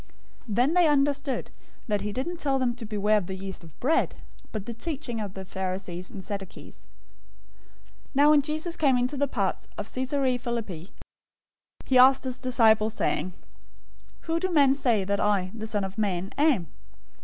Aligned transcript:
016:012 0.49 0.55
Then 0.55 0.73
they 0.73 0.87
understood 0.87 1.51
that 1.87 2.01
he 2.01 2.11
didn't 2.11 2.37
tell 2.39 2.57
them 2.57 2.73
to 2.73 2.85
beware 2.85 3.19
of 3.19 3.27
the 3.27 3.35
yeast 3.35 3.63
of 3.63 3.79
bread, 3.79 4.15
but 4.51 4.63
of 4.63 4.65
the 4.65 4.73
teaching 4.73 5.21
of 5.21 5.35
the 5.35 5.45
Pharisees 5.45 6.09
and 6.09 6.23
Sadducees. 6.23 6.87
016:013 8.15 8.15
Now 8.15 8.31
when 8.31 8.41
Jesus 8.41 8.75
came 8.75 8.97
into 8.97 9.15
the 9.15 9.27
parts 9.27 9.67
of 9.77 9.93
Caesarea 9.93 10.39
Philippi, 10.39 10.89
he 11.85 11.99
asked 11.99 12.23
his 12.23 12.39
disciples, 12.39 12.95
saying, 12.95 13.33
"Who 14.21 14.39
do 14.39 14.49
men 14.49 14.73
say 14.73 15.03
that 15.03 15.19
I, 15.19 15.51
the 15.53 15.67
Son 15.67 15.83
of 15.83 15.99
Man, 15.99 16.31
am?" 16.35 16.65